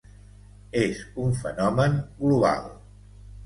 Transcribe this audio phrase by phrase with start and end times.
[0.83, 2.69] És un fenomen global.